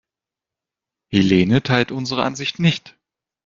Helene 1.09 1.61
teilt 1.61 1.91
unsere 1.91 2.23
Ansicht 2.23 2.57
nicht. 2.57 2.97